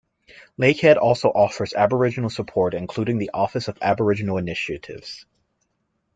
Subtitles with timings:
[0.57, 5.27] Lakehead also offers Aboriginal support including the Office of Aboriginal Initiatives.